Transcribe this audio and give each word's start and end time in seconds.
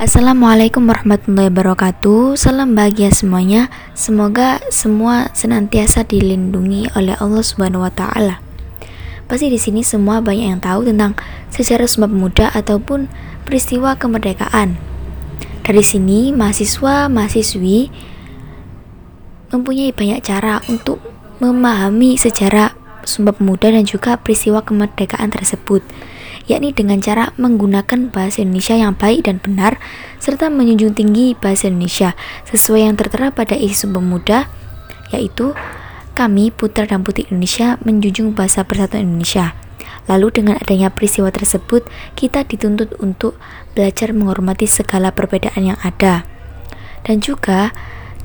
Assalamualaikum 0.00 0.88
warahmatullahi 0.88 1.52
wabarakatuh. 1.52 2.32
Salam 2.32 2.72
bahagia 2.72 3.12
semuanya. 3.12 3.68
Semoga 3.92 4.56
semua 4.72 5.28
senantiasa 5.36 6.08
dilindungi 6.08 6.88
oleh 6.96 7.12
Allah 7.20 7.44
subhanahu 7.44 7.84
wa 7.84 7.92
ta'ala. 7.92 8.40
Pasti 9.28 9.52
di 9.52 9.60
sini 9.60 9.84
semua 9.84 10.24
banyak 10.24 10.56
yang 10.56 10.62
tahu 10.64 10.88
tentang 10.88 11.20
sejarah 11.52 11.84
Sumpah 11.84 12.08
Pemuda 12.08 12.48
ataupun 12.48 13.12
peristiwa 13.44 13.92
kemerdekaan. 13.92 14.80
Dari 15.68 15.84
sini 15.84 16.32
mahasiswa-mahasiswi 16.32 17.92
mempunyai 19.52 19.92
banyak 19.92 20.24
cara 20.24 20.64
untuk 20.72 20.96
memahami 21.44 22.16
sejarah 22.16 22.72
Sumpah 23.10 23.34
Pemuda 23.34 23.74
dan 23.74 23.82
juga 23.82 24.14
peristiwa 24.14 24.62
kemerdekaan 24.62 25.34
tersebut 25.34 25.82
yakni 26.50 26.74
dengan 26.74 26.98
cara 26.98 27.30
menggunakan 27.38 28.10
bahasa 28.10 28.42
Indonesia 28.42 28.74
yang 28.74 28.98
baik 28.98 29.30
dan 29.30 29.38
benar, 29.38 29.78
serta 30.18 30.50
menjunjung 30.50 30.98
tinggi 30.98 31.38
bahasa 31.38 31.70
Indonesia 31.70 32.18
sesuai 32.50 32.90
yang 32.90 32.96
tertera 32.98 33.30
pada 33.30 33.54
isi 33.54 33.78
Sumpah 33.86 34.02
Pemuda, 34.02 34.38
yaitu 35.14 35.54
kami 36.18 36.50
putra 36.50 36.90
dan 36.90 37.06
putri 37.06 37.30
Indonesia 37.30 37.78
menjunjung 37.86 38.34
bahasa 38.34 38.66
persatuan 38.66 39.06
Indonesia. 39.06 39.54
Lalu 40.10 40.42
dengan 40.42 40.58
adanya 40.58 40.90
peristiwa 40.90 41.30
tersebut, 41.30 41.86
kita 42.18 42.42
dituntut 42.42 42.98
untuk 42.98 43.38
belajar 43.78 44.10
menghormati 44.10 44.66
segala 44.66 45.14
perbedaan 45.14 45.70
yang 45.70 45.78
ada. 45.86 46.26
Dan 47.06 47.22
juga 47.22 47.70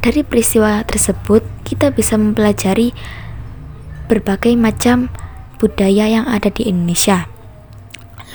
dari 0.01 0.25
peristiwa 0.25 0.81
tersebut, 0.81 1.45
kita 1.61 1.93
bisa 1.93 2.17
mempelajari 2.17 2.89
berbagai 4.05 4.53
macam 4.57 5.09
budaya 5.57 6.09
yang 6.09 6.25
ada 6.29 6.51
di 6.51 6.67
Indonesia. 6.67 7.29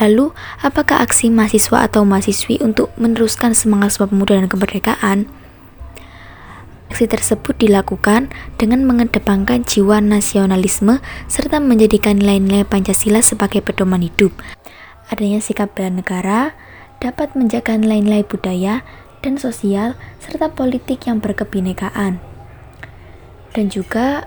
Lalu, 0.00 0.32
apakah 0.64 1.04
aksi 1.04 1.28
mahasiswa 1.28 1.84
atau 1.84 2.08
mahasiswi 2.08 2.56
untuk 2.64 2.88
meneruskan 2.96 3.52
semangat 3.52 3.92
Sumpah 3.94 4.08
Pemuda 4.08 4.40
dan 4.40 4.48
kemerdekaan? 4.48 5.18
Aksi 6.90 7.06
tersebut 7.06 7.54
dilakukan 7.60 8.32
dengan 8.58 8.82
mengedepankan 8.82 9.62
jiwa 9.62 10.02
nasionalisme 10.02 10.98
serta 11.30 11.62
menjadikan 11.62 12.18
nilai-nilai 12.18 12.66
Pancasila 12.66 13.22
sebagai 13.22 13.62
pedoman 13.62 14.02
hidup. 14.02 14.34
Adanya 15.12 15.38
sikap 15.38 15.76
bela 15.76 15.92
negara 15.92 16.56
dapat 16.98 17.36
menjaga 17.38 17.78
nilai-nilai 17.78 18.26
budaya 18.26 18.82
dan 19.20 19.36
sosial 19.36 19.94
serta 20.18 20.50
politik 20.50 21.06
yang 21.06 21.20
berkebinekaan. 21.20 22.18
Dan 23.52 23.66
juga 23.68 24.26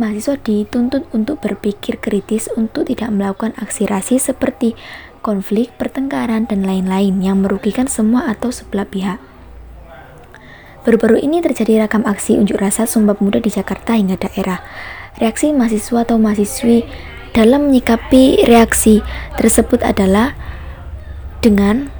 mahasiswa 0.00 0.40
dituntut 0.40 1.04
untuk 1.12 1.40
berpikir 1.44 2.00
kritis 2.00 2.48
untuk 2.56 2.88
tidak 2.88 3.12
melakukan 3.12 3.52
aksi 3.60 3.84
rasis 3.84 4.32
seperti 4.32 4.72
konflik, 5.22 5.70
pertengkaran, 5.78 6.50
dan 6.50 6.66
lain-lain 6.66 7.22
yang 7.22 7.40
merugikan 7.40 7.86
semua 7.86 8.28
atau 8.28 8.50
sebelah 8.50 8.84
pihak. 8.88 9.22
Baru-baru 10.82 11.22
ini 11.22 11.38
terjadi 11.38 11.86
rakam 11.86 12.02
aksi 12.02 12.34
unjuk 12.42 12.58
rasa 12.58 12.90
Sumpah 12.90 13.14
Pemuda 13.14 13.38
di 13.38 13.54
Jakarta 13.54 13.94
hingga 13.94 14.18
daerah. 14.18 14.58
Reaksi 15.14 15.54
mahasiswa 15.54 16.02
atau 16.02 16.18
mahasiswi 16.18 16.82
dalam 17.30 17.70
menyikapi 17.70 18.42
reaksi 18.50 18.98
tersebut 19.38 19.86
adalah 19.86 20.34
dengan 21.38 21.94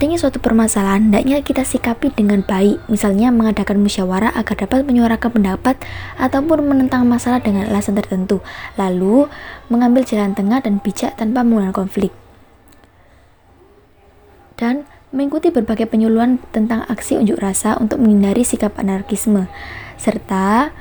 adanya 0.00 0.16
suatu 0.16 0.40
permasalahan 0.40 1.12
hendaknya 1.12 1.44
kita 1.44 1.60
sikapi 1.60 2.08
dengan 2.16 2.40
baik, 2.40 2.80
misalnya 2.88 3.28
mengadakan 3.28 3.84
musyawarah 3.84 4.32
agar 4.32 4.64
dapat 4.64 4.88
menyuarakan 4.88 5.28
pendapat 5.28 5.76
ataupun 6.16 6.64
menentang 6.64 7.04
masalah 7.04 7.44
dengan 7.44 7.68
alasan 7.68 8.00
tertentu, 8.00 8.40
lalu 8.80 9.28
mengambil 9.68 10.00
jalan 10.08 10.32
tengah 10.32 10.64
dan 10.64 10.80
bijak 10.80 11.20
tanpa 11.20 11.44
menggunakan 11.44 11.76
konflik. 11.76 12.16
Dan 14.56 14.88
mengikuti 15.12 15.52
berbagai 15.52 15.84
penyuluhan 15.84 16.40
tentang 16.48 16.88
aksi 16.88 17.20
unjuk 17.20 17.36
rasa 17.36 17.76
untuk 17.76 18.00
menghindari 18.00 18.40
sikap 18.40 18.80
anarkisme, 18.80 19.52
serta 20.00 20.72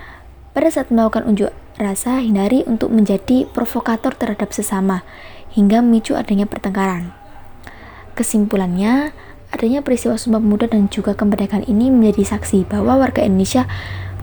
pada 0.56 0.70
saat 0.72 0.96
melakukan 0.96 1.28
unjuk 1.28 1.52
rasa 1.76 2.24
hindari 2.24 2.64
untuk 2.64 2.88
menjadi 2.88 3.44
provokator 3.52 4.16
terhadap 4.16 4.56
sesama 4.56 5.04
hingga 5.52 5.84
memicu 5.84 6.16
adanya 6.16 6.48
pertengkaran. 6.48 7.19
Kesimpulannya, 8.20 9.16
adanya 9.48 9.80
peristiwa 9.80 10.20
Sumpah 10.20 10.44
Pemuda 10.44 10.68
dan 10.68 10.92
juga 10.92 11.16
kemerdekaan 11.16 11.64
ini 11.72 11.88
menjadi 11.88 12.36
saksi 12.36 12.68
bahwa 12.68 13.00
warga 13.00 13.24
Indonesia 13.24 13.64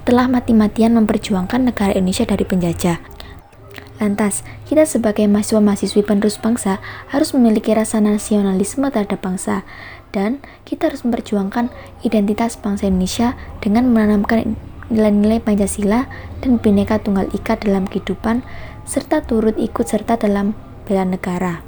telah 0.04 0.28
mati-matian 0.28 0.92
memperjuangkan 1.00 1.72
negara 1.72 1.96
Indonesia 1.96 2.28
dari 2.28 2.44
penjajah. 2.44 3.00
Lantas, 3.96 4.44
kita 4.68 4.84
sebagai 4.84 5.24
mahasiswa-mahasiswi 5.32 6.04
penerus 6.04 6.36
bangsa 6.36 6.76
harus 7.08 7.32
memiliki 7.32 7.72
rasa 7.72 7.96
nasionalisme 8.04 8.84
terhadap 8.92 9.24
bangsa 9.24 9.64
dan 10.12 10.44
kita 10.68 10.92
harus 10.92 11.00
memperjuangkan 11.00 11.72
identitas 12.04 12.60
bangsa 12.60 12.92
Indonesia 12.92 13.32
dengan 13.64 13.88
menanamkan 13.88 14.60
nilai-nilai 14.92 15.40
Pancasila 15.40 16.04
dan 16.44 16.60
Bhinneka 16.60 17.00
Tunggal 17.00 17.32
Ika 17.32 17.64
dalam 17.64 17.88
kehidupan 17.88 18.44
serta 18.84 19.24
turut 19.24 19.56
ikut 19.56 19.88
serta 19.88 20.20
dalam 20.20 20.52
bela 20.84 21.08
negara 21.08 21.65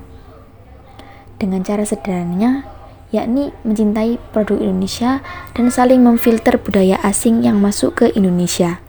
dengan 1.38 1.64
cara 1.64 1.86
sederhananya, 1.86 2.66
yakni 3.14 3.54
mencintai 3.64 4.20
produk 4.30 4.60
Indonesia 4.60 5.24
dan 5.56 5.72
saling 5.72 6.04
memfilter 6.04 6.60
budaya 6.60 7.00
asing 7.00 7.46
yang 7.46 7.62
masuk 7.62 8.04
ke 8.04 8.06
Indonesia. 8.12 8.82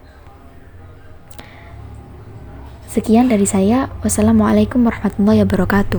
Sekian 2.90 3.30
dari 3.30 3.46
saya. 3.46 3.94
Wassalamualaikum 4.02 4.82
warahmatullahi 4.82 5.46
wabarakatuh. 5.46 5.98